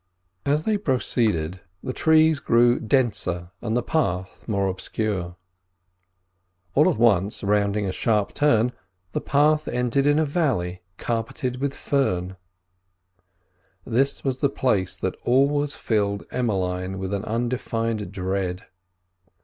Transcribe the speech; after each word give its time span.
As 0.47 0.65
they 0.65 0.77
proceeded 0.79 1.61
the 1.83 1.93
trees 1.93 2.39
grew 2.39 2.79
denser 2.79 3.51
and 3.61 3.77
the 3.77 3.83
path 3.83 4.47
more 4.47 4.65
obscure. 4.67 5.35
All 6.73 6.89
at 6.89 6.97
once, 6.97 7.43
rounding 7.43 7.85
a 7.85 7.91
sharp 7.91 8.33
turn, 8.33 8.71
the 9.11 9.21
path 9.21 9.67
ended 9.67 10.07
in 10.07 10.17
a 10.17 10.25
valley 10.25 10.81
carpeted 10.97 11.57
with 11.61 11.75
fern. 11.75 12.35
This 13.85 14.23
was 14.23 14.39
the 14.39 14.49
place 14.49 14.97
that 14.97 15.15
always 15.23 15.75
filled 15.75 16.25
Emmeline 16.31 16.97
with 16.97 17.13
an 17.13 17.23
undefined 17.25 18.11
dread. 18.11 18.65